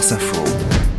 France 0.00 0.12
Info. 0.12 0.89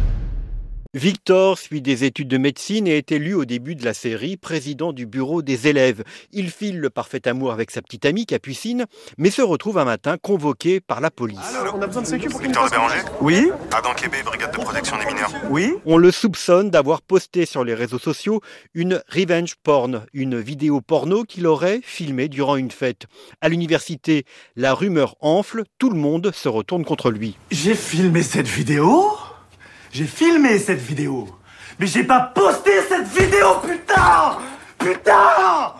Victor 0.94 1.58
suit 1.58 1.82
des 1.82 2.04
études 2.04 2.28
de 2.28 2.38
médecine 2.38 2.86
et 2.86 2.98
est 2.98 3.14
élu 3.14 3.34
au 3.34 3.46
début 3.46 3.76
de 3.76 3.86
la 3.86 3.94
série 3.94 4.36
président 4.36 4.92
du 4.92 5.06
bureau 5.06 5.42
des 5.42 5.70
élèves. 5.70 6.04
Il 6.34 6.52
file 6.52 6.82
le 6.82 6.90
parfait 6.90 7.30
amour 7.30 7.54
avec 7.54 7.72
sa 7.72 7.82
petite 7.82 8.04
amie 8.06 8.26
Capucine, 8.26 8.86
mais 9.18 9.30
se 9.32 9.42
retrouve 9.42 9.78
un 9.78 9.86
matin 9.86 10.18
convoqué 10.22 10.82
par 10.82 11.00
la 11.00 11.10
police. 11.10 11.40
on 11.74 11.82
a 11.82 11.88
besoin 11.88 12.02
de 12.02 12.08
sécu 12.08 12.28
pour 12.28 12.42
Victor 12.42 12.66
de 12.66 12.72
Béranger 12.72 12.98
Oui, 13.22 13.52
Adam 13.72 13.94
Kébé, 13.94 14.22
brigade 14.22 14.52
de 14.52 14.58
protection 14.58 14.98
des 14.98 15.06
mineurs. 15.06 15.32
oui. 15.50 15.76
On 15.86 15.96
le 15.96 16.12
soupçonne 16.12 16.70
d'avoir 16.70 17.02
posté 17.02 17.46
sur 17.46 17.64
les 17.64 17.74
réseaux 17.74 17.98
sociaux 17.98 18.42
une 18.74 19.02
revenge 19.08 19.56
porn, 19.64 20.06
une 20.12 20.42
vidéo 20.42 20.82
porno 20.82 21.24
qu'il 21.24 21.48
aurait 21.48 21.80
filmée 21.82 22.28
durant 22.28 22.58
une 22.58 22.70
fête. 22.72 23.06
À 23.40 23.48
l'université, 23.48 24.26
la 24.58 24.74
rumeur 24.74 25.16
enfle, 25.22 25.64
tout 25.80 25.90
le 25.90 25.98
monde 25.98 26.34
se 26.34 26.50
retourne 26.50 26.84
contre 26.84 27.12
lui. 27.12 27.38
J'ai 27.50 27.76
filmé 27.76 28.24
cette 28.24 28.50
vidéo. 28.50 29.08
J'ai 29.94 30.06
filmé 30.06 30.58
cette 30.58 30.80
vidéo. 30.80 31.28
Mais 31.78 31.86
j'ai 31.86 32.06
pas 32.06 32.22
posté 32.22 32.72
cette 32.88 33.08
vidéo, 33.08 33.56
putain 33.62 34.38
Putain 34.80 35.74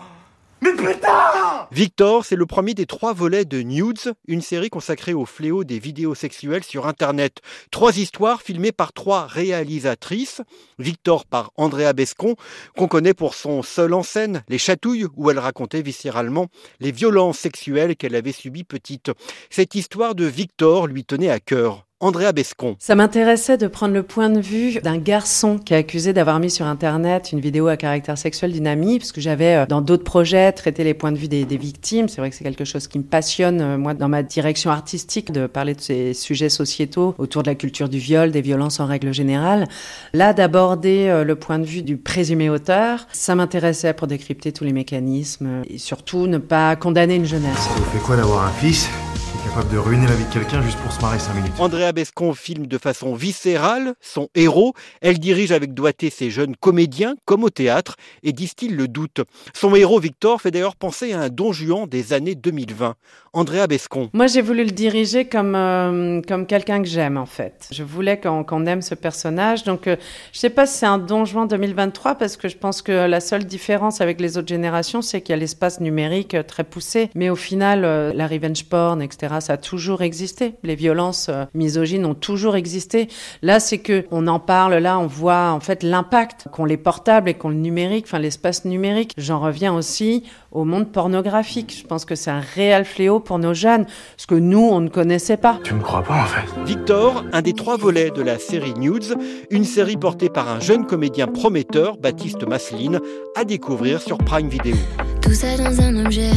Mais 0.60 0.72
putain 0.72 1.66
Victor, 1.70 2.26
c'est 2.26 2.36
le 2.36 2.44
premier 2.44 2.74
des 2.74 2.84
trois 2.84 3.14
volets 3.14 3.46
de 3.46 3.62
Nudes, 3.62 4.12
une 4.28 4.42
série 4.42 4.68
consacrée 4.68 5.14
au 5.14 5.24
fléau 5.24 5.64
des 5.64 5.78
vidéos 5.78 6.14
sexuelles 6.14 6.62
sur 6.62 6.86
Internet. 6.86 7.38
Trois 7.70 7.96
histoires 7.96 8.42
filmées 8.42 8.72
par 8.72 8.92
trois 8.92 9.26
réalisatrices. 9.26 10.42
Victor 10.78 11.24
par 11.24 11.50
Andrea 11.56 11.94
Bescon, 11.94 12.36
qu'on 12.76 12.88
connaît 12.88 13.14
pour 13.14 13.32
son 13.32 13.62
seul 13.62 13.94
en 13.94 14.02
scène, 14.02 14.44
Les 14.48 14.58
Chatouilles, 14.58 15.06
où 15.16 15.30
elle 15.30 15.38
racontait 15.38 15.80
viscéralement 15.80 16.48
les 16.80 16.92
violences 16.92 17.38
sexuelles 17.38 17.96
qu'elle 17.96 18.14
avait 18.14 18.32
subies 18.32 18.64
petite. 18.64 19.10
Cette 19.48 19.74
histoire 19.74 20.14
de 20.14 20.26
Victor 20.26 20.86
lui 20.86 21.06
tenait 21.06 21.30
à 21.30 21.40
cœur. 21.40 21.86
Andrea 22.02 22.32
Bescon. 22.32 22.74
Ça 22.80 22.96
m'intéressait 22.96 23.56
de 23.56 23.68
prendre 23.68 23.94
le 23.94 24.02
point 24.02 24.28
de 24.28 24.40
vue 24.40 24.80
d'un 24.82 24.98
garçon 24.98 25.56
qui 25.56 25.72
est 25.72 25.76
accusé 25.76 26.12
d'avoir 26.12 26.40
mis 26.40 26.50
sur 26.50 26.66
Internet 26.66 27.30
une 27.30 27.38
vidéo 27.38 27.68
à 27.68 27.76
caractère 27.76 28.18
sexuel 28.18 28.52
d'une 28.52 28.66
amie, 28.66 28.98
parce 28.98 29.12
que 29.12 29.20
j'avais 29.20 29.54
euh, 29.54 29.66
dans 29.66 29.80
d'autres 29.80 30.02
projets 30.02 30.50
traité 30.50 30.82
les 30.82 30.94
points 30.94 31.12
de 31.12 31.16
vue 31.16 31.28
des, 31.28 31.44
des 31.44 31.56
victimes. 31.56 32.08
C'est 32.08 32.20
vrai 32.20 32.30
que 32.30 32.36
c'est 32.36 32.42
quelque 32.42 32.64
chose 32.64 32.88
qui 32.88 32.98
me 32.98 33.04
passionne, 33.04 33.60
euh, 33.60 33.78
moi, 33.78 33.94
dans 33.94 34.08
ma 34.08 34.24
direction 34.24 34.72
artistique, 34.72 35.30
de 35.30 35.46
parler 35.46 35.74
de 35.74 35.80
ces 35.80 36.12
sujets 36.12 36.48
sociétaux 36.48 37.14
autour 37.18 37.44
de 37.44 37.48
la 37.48 37.54
culture 37.54 37.88
du 37.88 37.98
viol, 37.98 38.32
des 38.32 38.42
violences 38.42 38.80
en 38.80 38.86
règle 38.86 39.14
générale. 39.14 39.68
Là, 40.12 40.32
d'aborder 40.32 41.06
euh, 41.06 41.22
le 41.22 41.36
point 41.36 41.60
de 41.60 41.64
vue 41.64 41.82
du 41.82 41.96
présumé 41.96 42.50
auteur, 42.50 43.06
ça 43.12 43.36
m'intéressait 43.36 43.94
pour 43.94 44.08
décrypter 44.08 44.50
tous 44.50 44.64
les 44.64 44.72
mécanismes 44.72 45.62
et 45.70 45.78
surtout 45.78 46.26
ne 46.26 46.38
pas 46.38 46.74
condamner 46.74 47.14
une 47.14 47.26
jeunesse. 47.26 47.58
Ça 47.58 47.70
vous 47.76 47.84
fait 47.84 48.04
quoi 48.04 48.16
d'avoir 48.16 48.44
un 48.44 48.50
fils? 48.50 48.88
Qui 49.32 49.38
est 49.38 49.50
capable 49.50 49.72
de 49.72 49.78
ruiner 49.78 50.06
la 50.06 50.14
vie 50.14 50.24
de 50.24 50.32
quelqu'un 50.32 50.62
juste 50.62 50.78
pour 50.78 50.92
se 50.92 51.00
marrer 51.00 51.18
5 51.18 51.34
minutes 51.34 51.52
Andrea 51.58 51.92
Bescon 51.92 52.34
filme 52.34 52.66
de 52.66 52.78
façon 52.78 53.14
viscérale 53.14 53.94
son 54.00 54.28
héros. 54.34 54.74
Elle 55.00 55.18
dirige 55.18 55.52
avec 55.52 55.74
doigté 55.74 56.10
ses 56.10 56.30
jeunes 56.30 56.54
comédiens, 56.56 57.14
comme 57.24 57.44
au 57.44 57.50
théâtre, 57.50 57.96
et 58.22 58.32
distille 58.32 58.68
le 58.68 58.88
doute. 58.88 59.20
Son 59.54 59.74
héros, 59.74 60.00
Victor, 60.00 60.40
fait 60.40 60.50
d'ailleurs 60.50 60.76
penser 60.76 61.12
à 61.12 61.20
un 61.20 61.28
don 61.28 61.52
Juan 61.52 61.86
des 61.88 62.12
années 62.12 62.34
2020. 62.34 62.94
Andrea 63.34 63.66
Bescon. 63.66 64.10
Moi, 64.12 64.26
j'ai 64.26 64.42
voulu 64.42 64.64
le 64.64 64.70
diriger 64.72 65.24
comme 65.24 65.54
euh, 65.54 66.20
comme 66.28 66.46
quelqu'un 66.46 66.82
que 66.82 66.88
j'aime 66.88 67.16
en 67.16 67.24
fait. 67.24 67.66
Je 67.72 67.82
voulais 67.82 68.20
qu'on 68.20 68.66
aime 68.66 68.82
ce 68.82 68.94
personnage. 68.94 69.64
Donc, 69.64 69.86
euh, 69.86 69.96
je 70.32 70.38
sais 70.38 70.50
pas 70.50 70.66
si 70.66 70.78
c'est 70.78 70.86
un 70.86 70.98
Don 70.98 71.24
Juan 71.24 71.48
2023 71.48 72.16
parce 72.16 72.36
que 72.36 72.48
je 72.48 72.58
pense 72.58 72.82
que 72.82 72.92
la 72.92 73.20
seule 73.20 73.44
différence 73.44 74.02
avec 74.02 74.20
les 74.20 74.36
autres 74.36 74.48
générations, 74.48 75.00
c'est 75.00 75.22
qu'il 75.22 75.32
y 75.32 75.36
a 75.36 75.38
l'espace 75.38 75.80
numérique 75.80 76.34
euh, 76.34 76.42
très 76.42 76.64
poussé. 76.64 77.08
Mais 77.14 77.30
au 77.30 77.36
final, 77.36 77.86
euh, 77.86 78.12
la 78.14 78.26
revenge 78.26 78.64
porn, 78.64 79.00
etc., 79.00 79.21
ça 79.40 79.54
a 79.54 79.56
toujours 79.56 80.02
existé. 80.02 80.54
Les 80.62 80.74
violences 80.74 81.28
euh, 81.28 81.44
misogynes 81.54 82.06
ont 82.06 82.14
toujours 82.14 82.56
existé. 82.56 83.08
Là, 83.42 83.60
c'est 83.60 83.78
que 83.78 84.04
on 84.10 84.26
en 84.26 84.38
parle. 84.38 84.74
Là, 84.74 84.98
on 84.98 85.06
voit 85.06 85.50
en 85.50 85.60
fait 85.60 85.82
l'impact 85.82 86.48
qu'ont 86.52 86.64
les 86.64 86.76
portables 86.76 87.28
et 87.28 87.34
qu'ont 87.34 87.48
le 87.48 87.54
numérique, 87.56 88.06
enfin 88.06 88.18
l'espace 88.18 88.64
numérique. 88.64 89.12
J'en 89.16 89.40
reviens 89.40 89.74
aussi 89.74 90.24
au 90.50 90.64
monde 90.64 90.90
pornographique. 90.90 91.76
Je 91.78 91.86
pense 91.86 92.04
que 92.04 92.14
c'est 92.14 92.30
un 92.30 92.40
réel 92.40 92.84
fléau 92.84 93.20
pour 93.20 93.38
nos 93.38 93.54
jeunes, 93.54 93.86
ce 94.16 94.26
que 94.26 94.34
nous, 94.34 94.68
on 94.70 94.80
ne 94.80 94.88
connaissait 94.88 95.36
pas. 95.36 95.58
Tu 95.64 95.74
me 95.74 95.80
crois 95.80 96.02
pas 96.02 96.22
en 96.22 96.26
fait 96.26 96.64
Victor, 96.64 97.24
un 97.32 97.42
des 97.42 97.54
trois 97.54 97.76
volets 97.76 98.10
de 98.10 98.22
la 98.22 98.38
série 98.38 98.74
Nudes, 98.74 99.16
une 99.50 99.64
série 99.64 99.96
portée 99.96 100.28
par 100.28 100.48
un 100.48 100.60
jeune 100.60 100.86
comédien 100.86 101.26
prometteur, 101.26 101.96
Baptiste 101.96 102.46
Masseline, 102.46 103.00
à 103.36 103.44
découvrir 103.44 104.00
sur 104.00 104.18
Prime 104.18 104.48
Video. 104.48 104.76
Tout 105.20 105.32
ça 105.32 105.56
dans 105.56 105.80
un 105.80 106.04
objet, 106.04 106.30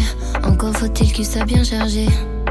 encore 0.43 0.75
faut-il 0.75 1.11
qu'il 1.11 1.25
soit 1.25 1.45
bien 1.45 1.63
chargé. 1.63 2.05